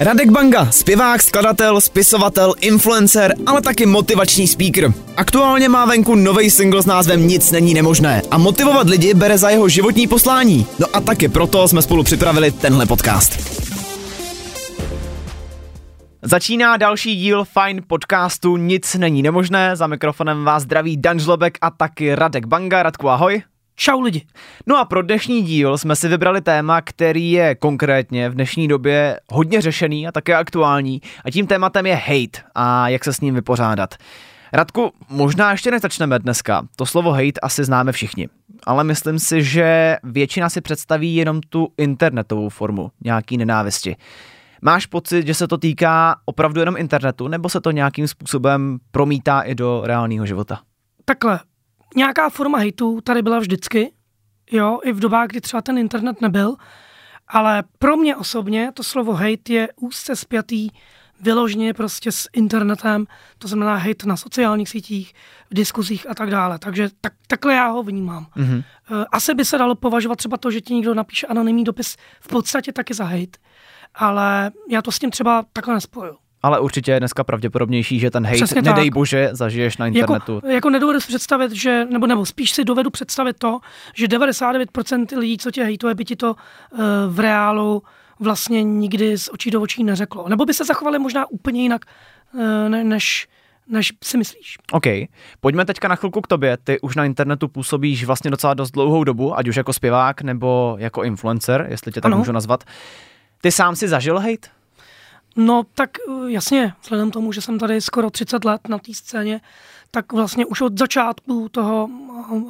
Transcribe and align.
Radek 0.00 0.30
Banga, 0.30 0.70
zpěvák, 0.70 1.22
skladatel, 1.22 1.80
spisovatel, 1.80 2.54
influencer, 2.60 3.34
ale 3.46 3.62
taky 3.62 3.86
motivační 3.86 4.46
speaker. 4.46 4.92
Aktuálně 5.16 5.68
má 5.68 5.84
venku 5.84 6.14
nový 6.14 6.50
single 6.50 6.82
s 6.82 6.86
názvem 6.86 7.26
Nic 7.26 7.52
není 7.52 7.74
nemožné 7.74 8.22
a 8.30 8.38
motivovat 8.38 8.88
lidi 8.88 9.14
bere 9.14 9.38
za 9.38 9.50
jeho 9.50 9.68
životní 9.68 10.06
poslání. 10.06 10.66
No 10.78 10.86
a 10.92 11.00
taky 11.00 11.28
proto 11.28 11.68
jsme 11.68 11.82
spolu 11.82 12.02
připravili 12.02 12.50
tenhle 12.52 12.86
podcast. 12.86 13.60
Začíná 16.22 16.76
další 16.76 17.16
díl 17.16 17.44
Fine 17.44 17.82
podcastu 17.86 18.56
Nic 18.56 18.94
není 18.94 19.22
nemožné. 19.22 19.76
Za 19.76 19.86
mikrofonem 19.86 20.44
vás 20.44 20.62
zdraví 20.62 20.96
Dan 20.96 21.20
Žlobek 21.20 21.58
a 21.60 21.70
taky 21.70 22.14
Radek 22.14 22.46
Banga. 22.46 22.82
Radku, 22.82 23.08
ahoj. 23.08 23.42
Čau 23.76 24.00
lidi. 24.00 24.26
No 24.66 24.78
a 24.78 24.84
pro 24.84 25.02
dnešní 25.02 25.42
díl 25.42 25.78
jsme 25.78 25.96
si 25.96 26.08
vybrali 26.08 26.40
téma, 26.40 26.80
který 26.80 27.30
je 27.30 27.54
konkrétně 27.54 28.28
v 28.28 28.34
dnešní 28.34 28.68
době 28.68 29.20
hodně 29.30 29.60
řešený 29.60 30.08
a 30.08 30.12
také 30.12 30.34
aktuální. 30.34 31.00
A 31.24 31.30
tím 31.30 31.46
tématem 31.46 31.86
je 31.86 31.94
hate 31.94 32.40
a 32.54 32.88
jak 32.88 33.04
se 33.04 33.12
s 33.12 33.20
ním 33.20 33.34
vypořádat. 33.34 33.94
Radku, 34.52 34.92
možná 35.08 35.52
ještě 35.52 35.70
než 35.70 35.82
začneme 35.82 36.18
dneska. 36.18 36.66
To 36.76 36.86
slovo 36.86 37.12
hate 37.12 37.40
asi 37.42 37.64
známe 37.64 37.92
všichni. 37.92 38.28
Ale 38.66 38.84
myslím 38.84 39.18
si, 39.18 39.42
že 39.42 39.96
většina 40.02 40.48
si 40.50 40.60
představí 40.60 41.16
jenom 41.16 41.40
tu 41.40 41.68
internetovou 41.76 42.48
formu 42.48 42.90
nějaký 43.04 43.36
nenávisti. 43.36 43.96
Máš 44.62 44.86
pocit, 44.86 45.26
že 45.26 45.34
se 45.34 45.48
to 45.48 45.58
týká 45.58 46.16
opravdu 46.24 46.60
jenom 46.60 46.76
internetu, 46.76 47.28
nebo 47.28 47.48
se 47.48 47.60
to 47.60 47.70
nějakým 47.70 48.08
způsobem 48.08 48.78
promítá 48.90 49.40
i 49.40 49.54
do 49.54 49.82
reálného 49.84 50.26
života? 50.26 50.60
Takhle, 51.04 51.40
nějaká 51.94 52.28
forma 52.28 52.58
hejtu 52.58 53.00
tady 53.00 53.22
byla 53.22 53.38
vždycky, 53.38 53.92
jo, 54.50 54.80
i 54.84 54.92
v 54.92 55.00
dobách, 55.00 55.28
kdy 55.28 55.40
třeba 55.40 55.62
ten 55.62 55.78
internet 55.78 56.20
nebyl, 56.20 56.56
ale 57.28 57.64
pro 57.78 57.96
mě 57.96 58.16
osobně 58.16 58.72
to 58.74 58.82
slovo 58.82 59.12
hate 59.12 59.52
je 59.52 59.68
úzce 59.76 60.16
spjatý 60.16 60.68
vyloženě 61.20 61.74
prostě 61.74 62.12
s 62.12 62.28
internetem, 62.32 63.06
to 63.38 63.48
znamená 63.48 63.76
hate 63.76 64.06
na 64.06 64.16
sociálních 64.16 64.68
sítích, 64.68 65.14
v 65.50 65.54
diskuzích 65.54 66.10
a 66.10 66.14
tak 66.14 66.30
dále. 66.30 66.58
Takže 66.58 66.90
tak, 67.00 67.12
takhle 67.26 67.54
já 67.54 67.68
ho 67.68 67.82
vnímám. 67.82 68.26
Mm-hmm. 68.36 68.64
Asi 69.12 69.34
by 69.34 69.44
se 69.44 69.58
dalo 69.58 69.74
považovat 69.74 70.16
třeba 70.16 70.36
to, 70.36 70.50
že 70.50 70.60
ti 70.60 70.74
někdo 70.74 70.94
napíše 70.94 71.26
anonymní 71.26 71.64
dopis 71.64 71.96
v 72.20 72.28
podstatě 72.28 72.72
taky 72.72 72.94
za 72.94 73.04
hate, 73.04 73.38
ale 73.94 74.50
já 74.70 74.82
to 74.82 74.92
s 74.92 74.98
tím 74.98 75.10
třeba 75.10 75.44
takhle 75.52 75.74
nespoju. 75.74 76.16
Ale 76.44 76.60
určitě 76.60 76.92
je 76.92 77.00
dneska 77.00 77.24
pravděpodobnější, 77.24 77.98
že 77.98 78.10
ten 78.10 78.24
hate, 78.26 78.36
Přesně 78.36 78.62
nedej 78.62 78.84
tak. 78.84 78.94
bože, 78.94 79.28
zažiješ 79.32 79.76
na 79.76 79.86
jako- 79.86 79.98
internetu. 79.98 80.34
Jako, 80.34 80.48
jako 80.48 80.70
nedovedu 80.70 81.00
si 81.00 81.08
představit, 81.08 81.52
že, 81.52 81.84
nebo, 81.90 82.06
nebo 82.06 82.26
spíš 82.26 82.50
si 82.50 82.64
dovedu 82.64 82.90
představit 82.90 83.36
to, 83.38 83.58
že 83.94 84.06
99% 84.06 85.18
lidí, 85.18 85.38
co 85.38 85.50
tě 85.50 85.64
hejtuje, 85.64 85.94
by 85.94 86.04
ti 86.04 86.16
to 86.16 86.30
uh, 86.30 86.80
v 87.08 87.20
reálu 87.20 87.82
vlastně 88.20 88.62
nikdy 88.62 89.18
z 89.18 89.28
očí 89.32 89.50
do 89.50 89.60
očí 89.60 89.84
neřeklo. 89.84 90.28
Nebo 90.28 90.44
by 90.44 90.54
se 90.54 90.64
zachovali 90.64 90.98
možná 90.98 91.30
úplně 91.30 91.62
jinak, 91.62 91.84
uh, 92.34 92.40
ne, 92.68 92.84
než, 92.84 93.28
než 93.68 93.92
si 94.04 94.18
myslíš. 94.18 94.58
OK. 94.72 94.86
Pojďme 95.40 95.64
teďka 95.64 95.88
na 95.88 95.96
chvilku 95.96 96.20
k 96.20 96.26
tobě. 96.26 96.56
Ty 96.64 96.80
už 96.80 96.96
na 96.96 97.04
internetu 97.04 97.48
působíš 97.48 98.04
vlastně 98.04 98.30
docela 98.30 98.54
dost 98.54 98.70
dlouhou 98.70 99.04
dobu, 99.04 99.38
ať 99.38 99.48
už 99.48 99.56
jako 99.56 99.72
zpěvák 99.72 100.22
nebo 100.22 100.76
jako 100.78 101.02
influencer, 101.02 101.66
jestli 101.70 101.92
tě 101.92 102.00
tak 102.00 102.10
ano. 102.12 102.18
můžu 102.18 102.32
nazvat. 102.32 102.64
Ty 103.40 103.52
sám 103.52 103.76
si 103.76 103.88
zažil 103.88 104.18
hate? 104.18 104.48
No 105.36 105.62
tak 105.74 105.90
eh, 105.98 106.30
jasně, 106.30 106.72
vzhledem 106.82 107.10
tomu, 107.10 107.32
že 107.32 107.40
jsem 107.40 107.58
tady 107.58 107.80
skoro 107.80 108.10
30 108.10 108.44
let 108.44 108.68
na 108.68 108.78
té 108.78 108.94
scéně, 108.94 109.40
tak 109.90 110.12
vlastně 110.12 110.46
už 110.46 110.60
od 110.60 110.78
začátku 110.78 111.48
toho 111.48 111.88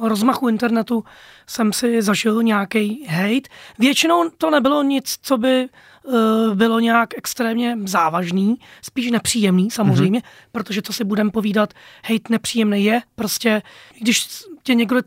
eh, 0.03 0.09
rozmachu 0.09 0.49
internetu 0.49 1.03
jsem 1.47 1.73
si 1.73 2.01
zažil 2.01 2.43
nějaký 2.43 3.05
hate. 3.09 3.49
Většinou 3.79 4.29
to 4.37 4.49
nebylo 4.49 4.83
nic, 4.83 5.17
co 5.21 5.37
by 5.37 5.69
uh, 6.03 6.13
bylo 6.55 6.79
nějak 6.79 7.09
extrémně 7.17 7.77
závažný, 7.85 8.55
spíš 8.81 9.11
nepříjemný 9.11 9.71
samozřejmě, 9.71 10.19
mm-hmm. 10.19 10.49
protože 10.51 10.81
to 10.81 10.93
si 10.93 11.03
budem 11.03 11.31
povídat, 11.31 11.73
hate 12.05 12.29
nepříjemný 12.29 12.85
je, 12.85 13.01
prostě 13.15 13.61
když 14.01 14.27
tě 14.63 14.75
někdo 14.75 15.01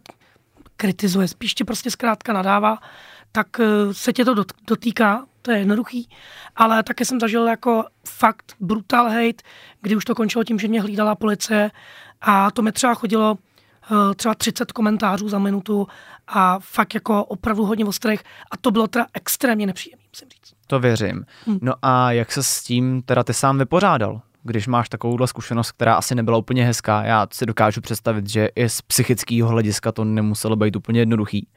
kritizuje, 0.77 1.29
spíš 1.29 1.55
tě 1.55 1.65
prostě 1.65 1.91
zkrátka 1.91 2.33
nadává, 2.33 2.79
tak 3.33 3.47
uh, 3.59 3.93
se 3.93 4.13
tě 4.13 4.25
to 4.25 4.35
dotýká, 4.67 5.27
to 5.43 5.51
je 5.51 5.59
jednoduchý, 5.59 6.09
ale 6.57 6.83
také 6.83 7.05
jsem 7.05 7.21
zažil 7.21 7.47
jako 7.47 7.85
fakt 8.09 8.53
brutal 8.61 9.05
hate, 9.05 9.43
kdy 9.83 9.97
už 9.97 10.05
to 10.05 10.15
končilo 10.15 10.45
tím, 10.45 10.59
že 10.59 10.69
mě 10.69 10.81
hlídala 10.81 11.15
policie 11.15 11.71
a 12.21 12.51
to 12.51 12.63
mi 12.63 12.73
třeba 12.73 12.95
chodilo 12.95 13.39
uh, 13.91 14.15
třeba 14.15 14.35
30 14.35 14.73
komentářů 14.73 15.29
za 15.29 15.39
minutu 15.39 15.87
a 16.27 16.59
fakt 16.59 16.95
jako 16.95 17.25
opravdu 17.25 17.65
hodně 17.65 17.85
ostrých 17.85 18.21
a 18.51 18.57
to 18.57 18.71
bylo 18.71 18.87
teda 18.87 19.07
extrémně 19.15 19.67
nepříjemné, 19.67 20.05
musím 20.13 20.29
říct. 20.29 20.55
To 20.67 20.81
věřím. 20.81 21.25
Hmm. 21.47 21.59
No 21.63 21.75
a 21.83 22.13
jak 22.13 22.33
se 22.33 22.43
s 22.43 22.63
tím 22.63 23.03
teda 23.03 23.25
ty 23.25 23.35
sám 23.35 23.59
vypořádal? 23.59 24.21
Když 24.43 24.67
máš 24.67 24.89
takovouhle 24.89 25.27
zkušenost, 25.27 25.73
která 25.73 25.95
asi 25.95 26.15
nebyla 26.15 26.39
úplně 26.39 26.65
hezká, 26.65 27.05
já 27.05 27.27
si 27.33 27.47
dokážu 27.47 27.81
představit, 27.81 28.29
že 28.29 28.49
i 28.57 28.69
z 28.69 28.83
psychického 28.83 29.49
hlediska 29.49 29.93
to 29.93 30.05
nemuselo 30.05 30.57
být 30.57 30.77
úplně 30.77 31.01
jednoduchý. 31.01 31.49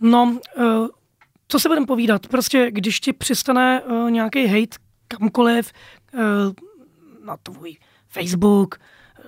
No, 0.00 0.38
uh, 0.58 0.85
co 1.48 1.60
se 1.60 1.68
budeme 1.68 1.86
povídat? 1.86 2.26
Prostě, 2.26 2.70
když 2.70 3.00
ti 3.00 3.12
přistane 3.12 3.82
uh, 3.82 4.10
nějaký 4.10 4.46
hate 4.46 4.76
kamkoliv 5.08 5.72
uh, 6.14 6.20
na 7.26 7.36
tvůj 7.36 7.76
Facebook 8.08 8.78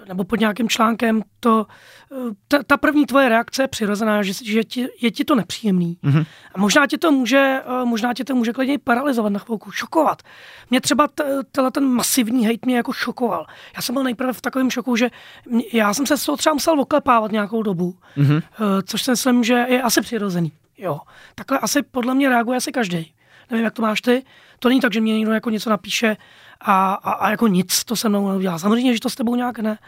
nebo 0.09 0.25
pod 0.25 0.41
nějakým 0.41 0.69
článkem, 0.69 1.23
to, 1.41 1.67
uh, 2.11 2.33
ta, 2.49 2.63
ta 2.63 2.77
první 2.77 3.07
tvoje 3.07 3.29
reakce 3.29 3.63
je 3.63 3.69
přirozená, 3.69 4.23
že, 4.23 4.33
že 4.45 4.65
ti, 4.65 4.89
je 5.01 5.11
ti 5.11 5.25
to 5.25 5.35
nepříjemný. 5.35 5.99
Mm-hmm. 6.05 6.27
A 6.55 6.59
možná 6.59 6.87
tě 6.87 6.99
to 6.99 7.13
může, 7.13 7.61
uh, 7.67 7.89
možná 7.89 8.15
tě 8.15 8.25
to 8.25 8.35
může 8.35 8.53
klidně 8.53 8.79
paralizovat 8.79 9.33
na 9.33 9.39
chvilku, 9.39 9.71
šokovat. 9.71 10.23
Mě 10.71 10.81
třeba 10.81 11.09
tenhle 11.53 11.71
ten 11.71 11.85
masivní 11.85 12.47
hate 12.47 12.59
mě 12.65 12.77
jako 12.77 12.93
šokoval. 12.93 13.47
Já 13.77 13.83
jsem 13.83 13.93
byl 13.93 14.03
nejprve 14.03 14.33
v 14.33 14.41
takovém 14.41 14.71
šoku, 14.71 14.97
že 14.97 15.11
mě, 15.47 15.65
já 15.73 15.95
jsem 15.95 16.07
se 16.07 16.17
z 16.17 16.25
toho 16.25 16.37
třeba 16.37 16.55
musel 16.55 16.81
oklepávat 16.81 17.33
nějakou 17.33 17.63
dobu, 17.63 17.95
mm-hmm. 18.17 18.37
uh, 18.37 18.43
což 18.87 19.03
si 19.03 19.11
myslím, 19.11 19.45
že 19.45 19.67
je 19.69 19.83
asi 19.83 20.01
přirozený. 20.01 20.53
Jo, 20.79 21.01
takhle 21.35 21.59
asi 21.59 21.83
podle 21.83 22.15
mě 22.15 22.29
reaguje 22.29 22.57
asi 22.57 22.73
každý. 22.73 23.15
Nevím, 23.51 23.65
jak 23.65 23.75
to 23.75 23.83
máš 23.83 24.01
ty. 24.01 24.25
To 24.59 24.69
není 24.69 24.81
tak, 24.81 24.93
že 24.93 25.01
mě 25.01 25.19
někdo 25.19 25.33
jako 25.33 25.51
něco 25.51 25.71
napíše 25.71 26.17
a, 26.61 26.95
a, 26.95 27.13
a 27.13 27.31
jako 27.31 27.47
nic 27.47 27.85
to 27.85 27.97
se 27.97 28.09
mnou 28.09 28.29
neudělá. 28.29 28.59
Samozřejmě, 28.59 28.95
že 28.95 29.01
to 29.01 29.11
s 29.11 29.15
tebou 29.15 29.35
nějak 29.35 29.59
ne. 29.59 29.79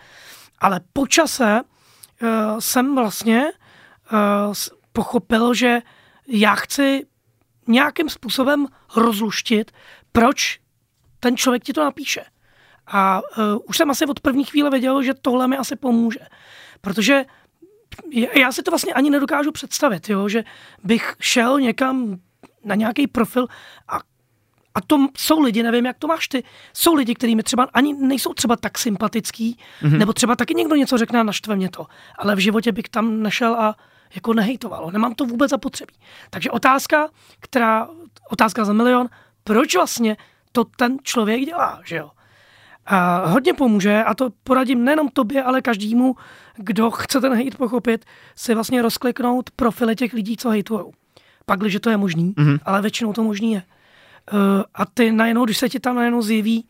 Ale 0.59 0.81
po 0.93 1.07
čase 1.07 1.61
uh, 1.63 2.29
jsem 2.59 2.95
vlastně 2.95 3.45
uh, 4.13 4.55
pochopil, 4.93 5.55
že 5.55 5.81
já 6.29 6.55
chci 6.55 7.07
nějakým 7.67 8.09
způsobem 8.09 8.67
rozluštit, 8.97 9.71
proč 10.13 10.61
ten 11.21 11.37
člověk 11.37 11.65
ti 11.65 11.73
to 11.73 11.85
napíše. 11.85 12.25
A 12.87 13.21
uh, 13.21 13.45
už 13.69 13.77
jsem 13.77 13.91
asi 13.91 14.07
od 14.07 14.21
první 14.21 14.45
chvíle 14.45 14.71
věděl, 14.71 15.03
že 15.03 15.15
tohle 15.23 15.49
mi 15.49 15.57
asi 15.57 15.77
pomůže. 15.77 16.21
Protože 16.81 17.25
já 18.35 18.53
si 18.53 18.63
to 18.63 18.71
vlastně 18.71 18.93
ani 18.93 19.11
nedokážu 19.11 19.53
představit, 19.53 20.09
jo, 20.09 20.29
že 20.29 20.45
bych 20.85 21.15
šel 21.21 21.61
někam 21.61 22.17
na 22.65 22.75
nějaký 22.75 23.07
profil 23.07 23.47
a 23.89 24.01
a 24.75 24.81
to 24.81 25.07
jsou 25.17 25.41
lidi, 25.41 25.63
nevím, 25.63 25.87
jak 25.87 25.99
to 25.99 26.07
máš 26.07 26.29
ty, 26.29 26.45
jsou 26.73 26.95
lidi, 26.95 27.15
kterými 27.15 27.43
třeba 27.43 27.69
ani 27.75 27.95
nejsou 27.95 28.35
třeba 28.35 28.57
tak 28.57 28.79
sympatický, 28.79 29.59
mm-hmm. 29.83 29.99
nebo 29.99 30.13
třeba 30.13 30.37
taky 30.37 30.55
někdo 30.55 30.75
něco 30.75 30.99
řekne 30.99 31.21
a 31.21 31.23
naštve 31.23 31.57
mě 31.57 31.71
to, 31.71 31.87
ale 32.19 32.37
v 32.37 32.39
životě 32.39 32.73
bych 32.73 32.89
tam 32.89 33.23
nešel 33.23 33.55
a 33.55 33.77
jako 34.15 34.35
nehejtovalo. 34.35 34.91
Nemám 34.91 35.15
to 35.15 35.25
vůbec 35.25 35.51
zapotřebí. 35.51 35.95
Takže 36.31 36.51
otázka, 36.51 37.09
která, 37.41 37.89
otázka 38.31 38.65
za 38.65 38.73
milion, 38.73 39.09
proč 39.45 39.75
vlastně 39.75 40.17
to 40.53 40.65
ten 40.65 40.97
člověk 41.03 41.45
dělá, 41.45 41.81
že 41.85 41.97
jo? 41.97 42.11
A 42.87 43.27
hodně 43.27 43.55
pomůže, 43.55 44.05
a 44.05 44.15
to 44.15 44.31
poradím 44.45 44.85
nejenom 44.85 45.09
tobě, 45.09 45.43
ale 45.43 45.63
každému, 45.63 46.17
kdo 46.57 46.91
chce 46.91 47.21
ten 47.21 47.45
hate 47.45 47.57
pochopit, 47.57 48.05
si 48.37 48.55
vlastně 48.55 48.83
rozkliknout 48.83 49.51
profily 49.51 49.97
těch 49.97 50.13
lidí, 50.13 50.37
co 50.37 50.51
hejtujou. 50.51 50.93
Pak, 51.47 51.61
když 51.61 51.77
to 51.81 51.91
je 51.91 51.97
možný, 51.97 52.35
mm-hmm. 52.35 52.59
ale 52.65 52.83
většinou 52.83 53.13
to 53.13 53.23
možný 53.23 53.53
je. 53.53 53.63
Uh, 54.33 54.39
a 54.75 54.87
ty 54.87 55.13
najednou, 55.13 55.45
když 55.45 55.59
se 55.59 55.69
ti 55.69 55.81
tam 55.81 55.97
najednou 55.97 56.23
zjeví 56.23 56.69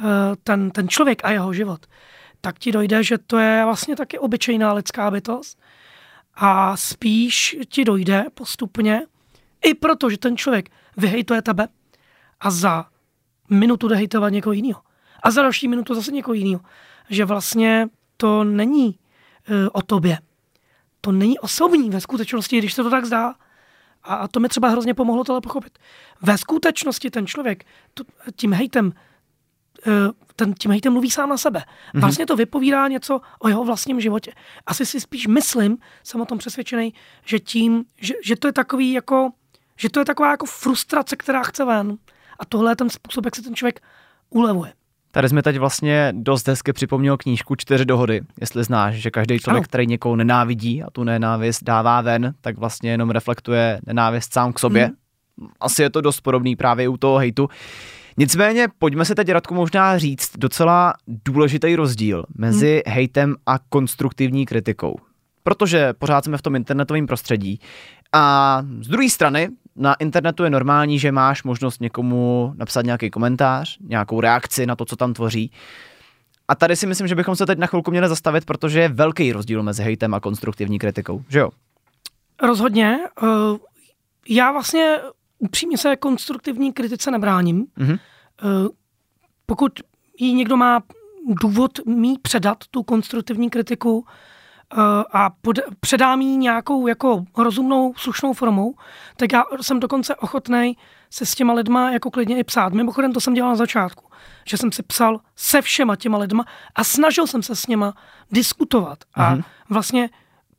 uh, 0.00 0.06
ten, 0.44 0.70
ten 0.70 0.88
člověk 0.88 1.24
a 1.24 1.30
jeho 1.30 1.52
život, 1.52 1.86
tak 2.40 2.58
ti 2.58 2.72
dojde, 2.72 3.02
že 3.04 3.18
to 3.18 3.38
je 3.38 3.64
vlastně 3.64 3.96
taky 3.96 4.18
obyčejná 4.18 4.72
lidská 4.72 5.10
bytost 5.10 5.58
a 6.34 6.76
spíš 6.76 7.56
ti 7.68 7.84
dojde 7.84 8.24
postupně, 8.34 9.02
i 9.64 9.74
proto, 9.74 10.10
že 10.10 10.18
ten 10.18 10.36
člověk 10.36 10.70
vyhejtuje 10.96 11.42
tebe 11.42 11.68
a 12.40 12.50
za 12.50 12.86
minutu 13.50 13.88
jde 13.88 13.96
hejtovat 13.96 14.32
někoho 14.32 14.52
jiného 14.52 14.80
a 15.22 15.30
za 15.30 15.42
další 15.42 15.68
minutu 15.68 15.94
zase 15.94 16.12
někoho 16.12 16.34
jiného. 16.34 16.60
Že 17.10 17.24
vlastně 17.24 17.88
to 18.16 18.44
není 18.44 18.86
uh, 18.86 19.56
o 19.72 19.82
tobě. 19.82 20.18
To 21.00 21.12
není 21.12 21.38
osobní 21.38 21.90
ve 21.90 22.00
skutečnosti, 22.00 22.58
když 22.58 22.74
se 22.74 22.82
to 22.82 22.90
tak 22.90 23.04
zdá. 23.04 23.34
A, 24.02 24.14
a 24.14 24.28
to 24.28 24.40
mi 24.40 24.48
třeba 24.48 24.68
hrozně 24.68 24.94
pomohlo 24.94 25.24
tohle 25.24 25.40
pochopit. 25.40 25.78
Ve 26.22 26.38
skutečnosti 26.38 27.10
ten 27.10 27.26
člověk 27.26 27.64
to, 27.94 28.04
tím 28.36 28.52
hejtem 28.52 28.86
uh, 28.86 29.92
ten, 30.36 30.54
tím 30.54 30.70
hejtem 30.70 30.92
mluví 30.92 31.10
sám 31.10 31.28
na 31.28 31.36
sebe. 31.36 31.58
Mm-hmm. 31.58 32.00
Vlastně 32.00 32.26
to 32.26 32.36
vypovídá 32.36 32.88
něco 32.88 33.20
o 33.38 33.48
jeho 33.48 33.64
vlastním 33.64 34.00
životě. 34.00 34.32
Asi 34.66 34.86
si 34.86 35.00
spíš 35.00 35.26
myslím, 35.26 35.78
jsem 36.04 36.20
o 36.20 36.24
tom 36.24 36.38
přesvědčený, 36.38 36.94
že 37.24 37.38
tím, 37.38 37.84
že, 38.00 38.14
že 38.24 38.36
to 38.36 38.48
je 38.48 38.52
takový 38.52 38.92
jako 38.92 39.30
že 39.78 39.90
to 39.90 40.00
je 40.00 40.04
taková 40.04 40.30
jako 40.30 40.46
frustrace, 40.46 41.16
která 41.16 41.42
chce 41.42 41.64
ven. 41.64 41.98
A 42.38 42.44
tohle 42.44 42.72
je 42.72 42.76
ten 42.76 42.90
způsob, 42.90 43.24
jak 43.24 43.36
se 43.36 43.42
ten 43.42 43.54
člověk 43.54 43.80
ulevuje. 44.30 44.72
Tady 45.10 45.28
jsme 45.28 45.42
teď 45.42 45.58
vlastně 45.58 46.12
dost 46.16 46.48
hezky 46.48 46.72
připomněl 46.72 47.16
knížku 47.16 47.54
Čtyři 47.56 47.84
dohody, 47.84 48.20
jestli 48.40 48.64
znáš, 48.64 48.94
že 48.94 49.10
každý 49.10 49.38
člověk, 49.38 49.60
ano. 49.60 49.68
který 49.68 49.86
někoho 49.86 50.16
nenávidí 50.16 50.82
a 50.82 50.90
tu 50.90 51.04
nenávist 51.04 51.64
dává 51.64 52.00
ven, 52.00 52.34
tak 52.40 52.58
vlastně 52.58 52.90
jenom 52.90 53.10
reflektuje 53.10 53.80
nenávist 53.86 54.32
sám 54.32 54.52
k 54.52 54.58
sobě. 54.58 54.84
Hmm. 54.84 55.48
Asi 55.60 55.82
je 55.82 55.90
to 55.90 56.00
dost 56.00 56.20
podobný 56.20 56.56
právě 56.56 56.88
u 56.88 56.96
toho 56.96 57.18
hejtu. 57.18 57.48
Nicméně 58.16 58.68
pojďme 58.78 59.04
se 59.04 59.14
teď, 59.14 59.28
Radku, 59.28 59.54
možná 59.54 59.98
říct 59.98 60.30
docela 60.38 60.94
důležitý 61.06 61.76
rozdíl 61.76 62.24
mezi 62.34 62.82
hmm. 62.86 62.94
hejtem 62.94 63.36
a 63.46 63.58
konstruktivní 63.68 64.46
kritikou. 64.46 64.96
Protože 65.42 65.92
pořád 65.92 66.24
jsme 66.24 66.38
v 66.38 66.42
tom 66.42 66.56
internetovém 66.56 67.06
prostředí. 67.06 67.60
A 68.12 68.62
z 68.80 68.88
druhé 68.88 69.10
strany, 69.10 69.48
na 69.78 69.94
internetu 69.94 70.44
je 70.44 70.50
normální, 70.50 70.98
že 70.98 71.12
máš 71.12 71.42
možnost 71.42 71.80
někomu 71.80 72.52
napsat 72.56 72.84
nějaký 72.84 73.10
komentář, 73.10 73.78
nějakou 73.80 74.20
reakci 74.20 74.66
na 74.66 74.76
to, 74.76 74.84
co 74.84 74.96
tam 74.96 75.14
tvoří. 75.14 75.52
A 76.48 76.54
tady 76.54 76.76
si 76.76 76.86
myslím, 76.86 77.08
že 77.08 77.14
bychom 77.14 77.36
se 77.36 77.46
teď 77.46 77.58
na 77.58 77.66
chvilku 77.66 77.90
měli 77.90 78.08
zastavit, 78.08 78.44
protože 78.44 78.80
je 78.80 78.88
velký 78.88 79.32
rozdíl 79.32 79.62
mezi 79.62 79.82
hejtem 79.82 80.14
a 80.14 80.20
konstruktivní 80.20 80.78
kritikou, 80.78 81.24
že 81.28 81.38
jo? 81.38 81.50
Rozhodně. 82.42 82.98
Eh, 83.22 83.26
já 84.28 84.52
vlastně 84.52 84.96
upřímně 85.38 85.78
se 85.78 85.96
konstruktivní 85.96 86.72
kritice 86.72 87.10
nebráním. 87.10 87.66
Mm-hmm. 87.78 87.98
Pokud 89.46 89.72
jí 90.18 90.34
někdo 90.34 90.56
má 90.56 90.82
důvod 91.42 91.86
mý 91.86 92.18
předat 92.18 92.58
tu 92.70 92.82
konstruktivní 92.82 93.50
kritiku 93.50 94.06
a 95.12 95.30
pod, 95.42 95.58
předám 95.80 96.20
jí 96.20 96.36
nějakou 96.36 96.86
jako 96.86 97.24
rozumnou, 97.36 97.94
slušnou 97.96 98.32
formou, 98.32 98.74
tak 99.16 99.32
já 99.32 99.44
jsem 99.60 99.80
dokonce 99.80 100.16
ochotný 100.16 100.76
se 101.10 101.26
s 101.26 101.34
těma 101.34 101.52
lidma 101.52 101.90
jako 101.90 102.10
klidně 102.10 102.38
i 102.38 102.44
psát. 102.44 102.72
Mimochodem 102.72 103.12
to 103.12 103.20
jsem 103.20 103.34
dělal 103.34 103.50
na 103.50 103.56
začátku, 103.56 104.04
že 104.48 104.56
jsem 104.56 104.72
si 104.72 104.82
psal 104.82 105.20
se 105.36 105.62
všema 105.62 105.96
těma 105.96 106.18
lidma 106.18 106.44
a 106.74 106.84
snažil 106.84 107.26
jsem 107.26 107.42
se 107.42 107.56
s 107.56 107.66
něma 107.66 107.94
diskutovat 108.30 108.98
a 109.14 109.34
mm-hmm. 109.34 109.44
vlastně 109.70 110.10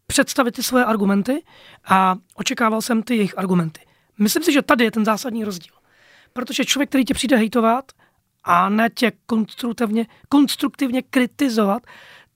představit 0.07 0.51
ty 0.51 0.63
svoje 0.63 0.85
argumenty 0.85 1.44
a 1.85 2.15
očekával 2.35 2.81
jsem 2.81 3.03
ty 3.03 3.15
jejich 3.15 3.38
argumenty. 3.38 3.81
Myslím 4.19 4.44
si, 4.44 4.53
že 4.53 4.61
tady 4.61 4.83
je 4.83 4.91
ten 4.91 5.06
zásadní 5.06 5.44
rozdíl. 5.44 5.73
Protože 6.33 6.65
člověk, 6.65 6.89
který 6.89 7.06
tě 7.06 7.13
přijde 7.13 7.38
hejtovat 7.38 7.91
a 8.44 8.69
ne 8.69 8.89
tě 8.89 9.11
konstruktivně, 9.25 10.06
konstruktivně 10.29 11.01
kritizovat, 11.01 11.83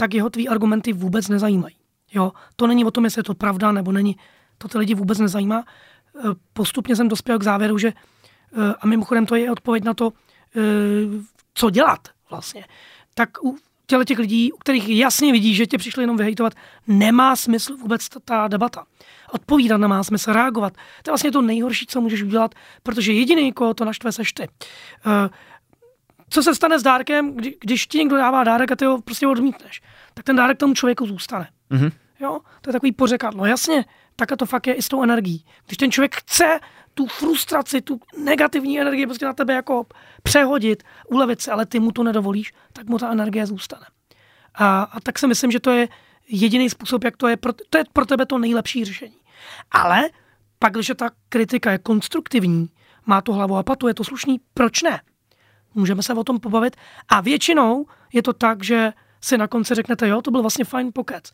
tak 0.03 0.13
jeho 0.13 0.29
tvý 0.29 0.47
argumenty 0.47 0.93
vůbec 0.93 1.27
nezajímají. 1.27 1.75
Jo? 2.13 2.31
To 2.55 2.67
není 2.67 2.85
o 2.85 2.91
tom, 2.91 3.03
jestli 3.03 3.19
je 3.19 3.23
to 3.23 3.33
pravda 3.33 3.71
nebo 3.71 3.91
není. 3.91 4.15
To 4.57 4.67
ty 4.67 4.77
lidi 4.77 4.93
vůbec 4.93 5.19
nezajímá. 5.19 5.63
E, 5.63 6.21
postupně 6.53 6.95
jsem 6.95 7.07
dospěl 7.07 7.39
k 7.39 7.43
závěru, 7.43 7.77
že 7.77 7.87
e, 7.87 7.93
a 8.79 8.87
mimochodem 8.87 9.25
to 9.25 9.35
je 9.35 9.51
odpověď 9.51 9.83
na 9.83 9.93
to, 9.93 10.11
e, 10.11 10.59
co 11.53 11.69
dělat 11.69 11.99
vlastně. 12.29 12.65
Tak 13.13 13.43
u 13.43 13.57
těle 13.85 14.05
těch 14.05 14.19
lidí, 14.19 14.51
u 14.51 14.57
kterých 14.57 14.89
jasně 14.89 15.31
vidí, 15.31 15.55
že 15.55 15.67
tě 15.67 15.77
přišli 15.77 16.03
jenom 16.03 16.17
vyhejtovat, 16.17 16.53
nemá 16.87 17.35
smysl 17.35 17.77
vůbec 17.77 18.09
ta, 18.09 18.19
ta 18.25 18.47
debata 18.47 18.85
odpovídat 19.31 19.77
nemá 19.77 20.03
smysl, 20.03 20.33
reagovat. 20.33 20.73
To 20.73 21.09
je 21.09 21.11
vlastně 21.11 21.31
to 21.31 21.41
nejhorší, 21.41 21.85
co 21.85 22.01
můžeš 22.01 22.23
udělat, 22.23 22.55
protože 22.83 23.13
jediný, 23.13 23.53
koho 23.53 23.73
to 23.73 23.85
naštve, 23.85 24.11
seš 24.11 24.33
ty. 24.33 24.47
Co 26.33 26.43
se 26.43 26.55
stane 26.55 26.79
s 26.79 26.83
dárkem, 26.83 27.35
kdy, 27.35 27.55
když 27.61 27.87
ti 27.87 27.97
někdo 27.97 28.17
dává 28.17 28.43
dárek 28.43 28.71
a 28.71 28.75
ty 28.75 28.85
ho 28.85 29.01
prostě 29.01 29.27
odmítneš, 29.27 29.81
tak 30.13 30.25
ten 30.25 30.35
dárek 30.35 30.57
tomu 30.57 30.73
člověku 30.73 31.05
zůstane. 31.05 31.49
Mm-hmm. 31.71 31.91
Jo, 32.19 32.39
to 32.61 32.69
je 32.69 32.73
takový 32.73 32.91
pořekadlo. 32.91 33.45
Jasně, 33.45 33.85
tak 34.15 34.29
to 34.37 34.45
fakt 34.45 34.67
je 34.67 34.73
i 34.73 34.81
s 34.81 34.87
tou 34.87 35.03
energií. 35.03 35.45
Když 35.65 35.77
ten 35.77 35.91
člověk 35.91 36.15
chce 36.15 36.59
tu 36.93 37.05
frustraci, 37.05 37.81
tu 37.81 37.99
negativní 38.17 38.79
energii 38.79 39.05
prostě 39.05 39.25
na 39.25 39.33
tebe 39.33 39.53
jako 39.53 39.85
přehodit, 40.23 40.83
ulevit 41.07 41.41
se, 41.41 41.51
ale 41.51 41.65
ty 41.65 41.79
mu 41.79 41.91
to 41.91 42.03
nedovolíš, 42.03 42.53
tak 42.73 42.87
mu 42.87 42.97
ta 42.97 43.11
energie 43.11 43.45
zůstane. 43.45 43.85
A, 44.55 44.83
a 44.83 44.99
tak 44.99 45.19
si 45.19 45.27
myslím, 45.27 45.51
že 45.51 45.59
to 45.59 45.71
je 45.71 45.87
jediný 46.27 46.69
způsob, 46.69 47.03
jak 47.03 47.17
to 47.17 47.27
je, 47.27 47.37
pro, 47.37 47.53
to 47.69 47.77
je 47.77 47.83
pro 47.93 48.05
tebe 48.05 48.25
to 48.25 48.37
nejlepší 48.37 48.85
řešení. 48.85 49.17
Ale 49.71 50.09
pak, 50.59 50.73
když 50.73 50.91
ta 50.95 51.09
kritika 51.29 51.71
je 51.71 51.77
konstruktivní, 51.77 52.69
má 53.05 53.21
to 53.21 53.33
hlavu 53.33 53.57
a 53.57 53.63
patu, 53.63 53.87
je 53.87 53.93
to 53.93 54.03
slušný, 54.03 54.39
proč 54.53 54.81
ne? 54.81 54.99
Můžeme 55.75 56.03
se 56.03 56.13
o 56.13 56.23
tom 56.23 56.39
pobavit. 56.39 56.75
A 57.09 57.21
většinou 57.21 57.85
je 58.13 58.23
to 58.23 58.33
tak, 58.33 58.63
že 58.63 58.93
si 59.21 59.37
na 59.37 59.47
konci 59.47 59.75
řeknete, 59.75 60.07
jo, 60.07 60.21
to 60.21 60.31
byl 60.31 60.41
vlastně 60.41 60.65
fajn 60.65 60.91
pokec. 60.93 61.31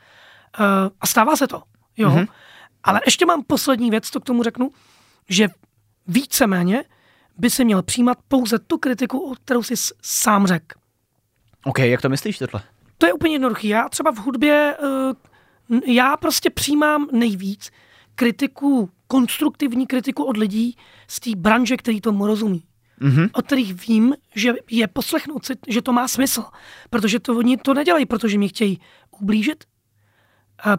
Uh, 0.60 0.66
a 1.02 1.08
stává 1.08 1.36
se 1.36 1.48
to, 1.48 1.64
jo. 1.98 2.10
Mm-hmm. 2.10 2.28
Ale 2.84 3.02
ještě 3.06 3.26
mám 3.26 3.44
poslední 3.44 3.90
věc, 3.90 4.10
co 4.10 4.20
k 4.20 4.26
tomu 4.26 4.44
řeknu, 4.44 4.72
že 5.30 5.48
víceméně 6.08 6.84
by 7.38 7.50
si 7.50 7.66
měl 7.66 7.84
přijímat 7.84 8.18
pouze 8.28 8.60
tu 8.60 8.78
kritiku, 8.78 9.36
kterou 9.44 9.64
jsi 9.64 9.74
sám 10.02 10.48
řekl. 10.48 10.80
OK, 11.66 11.80
jak 11.80 12.02
to 12.02 12.10
myslíš 12.10 12.38
tohle? 12.38 12.62
To 12.98 13.06
je 13.06 13.14
úplně 13.14 13.36
jednoduchý. 13.36 13.68
Já 13.68 13.90
třeba 13.90 14.12
v 14.12 14.18
hudbě, 14.18 14.78
uh, 15.70 15.80
já 15.86 16.18
prostě 16.18 16.50
přijímám 16.50 17.08
nejvíc, 17.12 17.72
kritiku, 18.16 18.90
konstruktivní 19.08 19.88
kritiku 19.88 20.24
od 20.24 20.38
lidí 20.38 20.78
z 21.08 21.20
té 21.20 21.30
branže, 21.36 21.78
který 21.78 22.02
tomu 22.02 22.28
rozumí. 22.28 22.64
Mm-hmm. 23.02 23.30
Od 23.34 23.46
kterých 23.46 23.88
vím, 23.88 24.14
že 24.36 24.54
je 24.70 24.88
poslechnout 24.88 25.46
si, 25.46 25.54
že 25.68 25.82
to 25.82 25.94
má 25.94 26.08
smysl. 26.08 26.44
Protože 26.90 27.20
to 27.20 27.38
oni 27.38 27.58
to 27.58 27.74
nedělají, 27.74 28.06
protože 28.06 28.38
mě 28.38 28.48
chtějí 28.48 28.82
ublížit, 29.20 29.64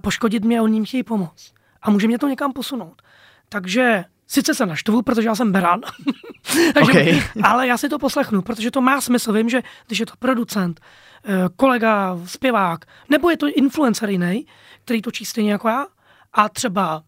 poškodit 0.01 0.45
mě 0.45 0.59
a 0.59 0.63
oni 0.63 0.77
jim 0.77 0.85
chtějí 0.85 1.03
pomoct. 1.03 1.55
A 1.83 1.91
může 1.91 2.07
mě 2.07 2.19
to 2.19 2.29
někam 2.29 2.53
posunout. 2.53 3.03
Takže 3.49 4.05
sice 4.27 4.55
se 4.55 4.67
naštvu, 4.67 5.03
protože 5.03 5.29
já 5.29 5.35
jsem 5.35 5.53
beran, 5.53 5.81
Takže, 6.75 6.93
okay. 6.93 7.23
ale 7.43 7.67
já 7.67 7.77
si 7.77 7.89
to 7.89 7.99
poslechnu, 7.99 8.43
protože 8.43 8.71
to 8.71 8.81
má 8.81 9.01
smysl. 9.01 9.33
Vím, 9.33 9.49
že 9.49 9.63
když 9.87 10.01
je 10.01 10.07
to 10.07 10.13
producent, 10.19 10.81
eh, 11.25 11.33
kolega, 11.57 12.19
zpěvák, 12.25 12.85
nebo 13.09 13.31
je 13.31 13.37
to 13.37 13.47
influencer 13.49 14.11
jiný, 14.11 14.47
který 14.85 15.03
točí 15.03 15.25
stejně 15.25 15.53
jako 15.53 15.69
já, 15.69 15.87
a 16.33 16.49
třeba 16.49 17.03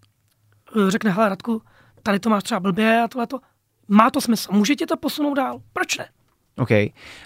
Eh, 0.76 0.90
řekne, 0.90 1.10
hele 1.10 1.28
Radku, 1.28 1.62
tady 2.02 2.20
to 2.20 2.30
máš 2.30 2.42
třeba 2.42 2.60
blbě 2.60 3.02
a 3.02 3.08
tohle 3.08 3.26
to. 3.26 3.38
Má 3.88 4.10
to 4.10 4.20
smysl, 4.20 4.52
může 4.52 4.74
tě 4.74 4.86
to 4.86 4.96
posunout 4.96 5.34
dál, 5.34 5.60
proč 5.72 5.98
ne? 5.98 6.08
OK. 6.58 6.68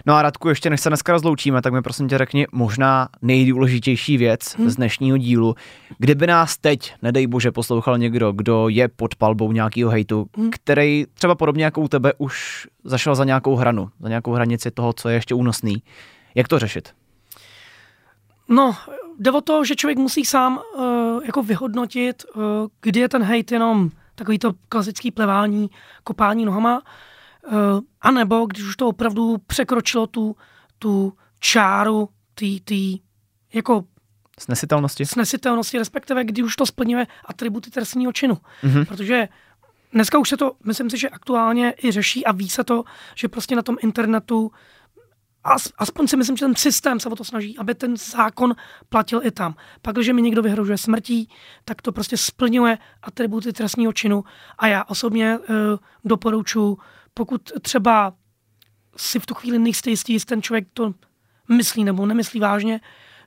No 0.06 0.14
a 0.14 0.23
Radku, 0.23 0.49
ještě 0.49 0.70
než 0.70 0.81
se 0.81 0.91
dneska 0.91 1.12
rozloučíme, 1.12 1.62
tak 1.62 1.73
mi 1.73 1.82
prosím 1.82 2.08
tě 2.08 2.19
řekni 2.19 2.47
možná 2.53 3.08
nejdůležitější 3.23 4.17
věc 4.17 4.56
hmm. 4.58 4.70
z 4.70 4.76
dnešního 4.76 5.19
dílu. 5.19 5.55
Kdyby 5.99 6.26
nás 6.26 6.58
teď, 6.58 6.94
nedej 7.03 7.26
bože, 7.26 7.53
poslouchal 7.53 7.99
někdo, 7.99 8.32
kdo 8.32 8.69
je 8.69 8.88
pod 8.88 9.14
palbou 9.14 9.53
nějakého 9.53 9.91
hejtu, 9.91 10.26
hmm. 10.37 10.50
který 10.50 11.05
třeba 11.14 11.35
podobně 11.35 11.64
jako 11.64 11.81
u 11.81 11.88
tebe 11.88 12.12
už 12.19 12.67
zašel 12.85 13.14
za 13.14 13.25
nějakou 13.25 13.56
hranu, 13.56 13.91
za 14.00 14.09
nějakou 14.09 14.32
hranici 14.32 14.71
toho, 14.71 14.92
co 14.92 15.09
je 15.09 15.14
ještě 15.14 15.35
únosný. 15.35 15.83
Jak 16.35 16.49
to 16.49 16.59
řešit? 16.59 16.88
No, 18.49 18.76
jde 19.19 19.31
o 19.31 19.40
to, 19.40 19.64
že 19.64 19.76
člověk 19.76 19.99
musí 19.99 20.25
sám 20.25 20.59
uh, 20.59 20.85
jako 21.25 21.42
vyhodnotit, 21.42 22.25
uh, 22.35 22.42
kdy 22.81 23.00
je 23.00 23.09
ten 23.09 23.23
hejt 23.23 23.52
jenom 23.52 23.90
takový 24.16 24.38
to 24.38 24.52
klasický 24.68 25.11
plevání, 25.11 25.70
kopání 26.04 26.44
nohama, 26.44 26.82
uh, 27.46 27.52
anebo 28.00 28.46
když 28.46 28.62
už 28.62 28.76
to 28.76 28.88
opravdu 28.88 29.38
překročilo 29.46 30.06
tu, 30.06 30.37
tu 30.78 31.12
čáru 31.40 32.08
tý, 32.35 32.61
tý, 32.61 32.99
jako 33.54 33.85
Snesitelnosti? 34.40 35.06
Snesitelnosti, 35.06 35.78
respektive 35.78 36.25
kdy 36.25 36.42
už 36.42 36.56
to 36.56 36.66
splňuje 36.66 37.06
atributy 37.25 37.70
trestního 37.70 38.12
činu. 38.12 38.38
Mm-hmm. 38.62 38.85
Protože 38.85 39.28
dneska 39.92 40.18
už 40.18 40.28
se 40.28 40.37
to, 40.37 40.52
myslím 40.64 40.90
si, 40.90 40.99
že 40.99 41.08
aktuálně 41.08 41.75
i 41.85 41.92
řeší 41.92 42.26
a 42.26 42.32
ví 42.32 42.49
se 42.49 42.64
to, 42.64 42.85
že 43.14 43.28
prostě 43.28 43.56
na 43.56 43.62
tom 43.62 43.76
internetu 43.82 44.52
aspoň 45.79 46.07
si 46.07 46.17
myslím, 46.17 46.37
že 46.37 46.45
ten 46.45 46.55
systém 46.55 47.00
se 47.00 47.09
o 47.09 47.17
to 47.17 47.25
snaží, 47.25 47.59
aby 47.59 47.75
ten 47.75 47.97
zákon 47.97 48.55
platil 48.88 49.21
i 49.25 49.31
tam. 49.31 49.55
Pak, 49.83 49.95
když 49.95 50.09
mi 50.09 50.23
někdo 50.23 50.43
vyhrožuje 50.43 50.79
smrtí, 50.79 51.29
tak 51.65 51.83
to 51.83 51.93
prostě 51.93 52.17
splňuje 52.17 52.79
atributy 53.03 53.53
trestního 53.53 53.93
činu 53.93 54.25
a 54.59 54.67
já 54.67 54.85
osobně 54.85 55.38
uh, 55.38 55.47
doporučuji, 56.05 56.79
pokud 57.15 57.53
třeba 57.62 58.15
si 58.97 59.19
v 59.19 59.26
tu 59.26 59.35
chvíli 59.35 59.59
nejste 59.59 59.91
jistý, 59.91 60.12
jestli 60.12 60.26
ten 60.26 60.43
člověk 60.43 60.69
to 60.73 60.95
myslí 61.49 61.85
nebo 61.85 62.07
nemyslí 62.07 62.41
vážně, 62.41 62.81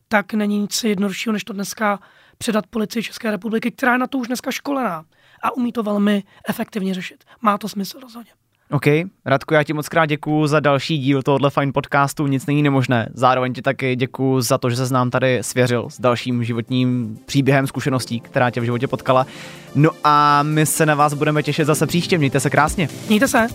tak 0.07 0.33
není 0.33 0.59
nic 0.59 0.83
jednoduššího, 0.83 1.33
než 1.33 1.43
to 1.43 1.53
dneska 1.53 1.99
předat 2.37 2.67
policii 2.67 3.03
České 3.03 3.31
republiky, 3.31 3.71
která 3.71 3.91
je 3.91 3.97
na 3.97 4.07
to 4.07 4.17
už 4.17 4.27
dneska 4.27 4.51
školená 4.51 5.05
a 5.43 5.51
umí 5.51 5.71
to 5.71 5.83
velmi 5.83 6.23
efektivně 6.49 6.93
řešit. 6.93 7.23
Má 7.41 7.57
to 7.57 7.69
smysl 7.69 7.99
rozhodně. 7.99 8.31
OK, 8.71 8.85
Radku, 9.25 9.53
já 9.53 9.63
ti 9.63 9.73
moc 9.73 9.89
krát 9.89 10.05
děkuju 10.05 10.47
za 10.47 10.59
další 10.59 10.97
díl 10.97 11.23
tohohle 11.23 11.49
fajn 11.49 11.73
podcastu, 11.73 12.27
nic 12.27 12.45
není 12.45 12.63
nemožné. 12.63 13.09
Zároveň 13.13 13.53
ti 13.53 13.61
taky 13.61 13.95
děkuju 13.95 14.41
za 14.41 14.57
to, 14.57 14.69
že 14.69 14.75
se 14.75 14.93
nám 14.93 15.09
tady 15.09 15.39
svěřil 15.41 15.89
s 15.89 16.01
dalším 16.01 16.43
životním 16.43 17.19
příběhem 17.25 17.67
zkušeností, 17.67 18.19
která 18.19 18.49
tě 18.49 18.61
v 18.61 18.63
životě 18.63 18.87
potkala. 18.87 19.27
No 19.75 19.89
a 20.03 20.43
my 20.43 20.65
se 20.65 20.85
na 20.85 20.95
vás 20.95 21.13
budeme 21.13 21.43
těšit 21.43 21.65
zase 21.65 21.87
příště, 21.87 22.17
mějte 22.17 22.39
se 22.39 22.49
krásně. 22.49 22.89
Mějte 23.07 23.27
se. 23.27 23.47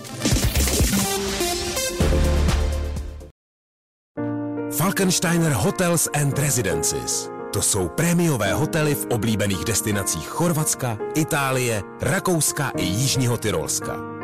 Falkensteiner 4.71 5.53
Hotels 5.53 6.09
and 6.15 6.39
Residences 6.39 7.31
To 7.53 7.63
jsou 7.63 7.89
prémiové 7.89 8.53
hotely 8.53 8.95
v 8.95 9.07
oblíbených 9.07 9.65
destinacích 9.65 10.27
Chorvatska, 10.27 10.99
Itálie, 11.15 11.83
Rakouska 12.01 12.73
i 12.77 12.85
Jižního 12.85 13.37
Tyrolska. 13.37 14.24